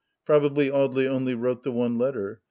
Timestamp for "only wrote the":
1.07-1.71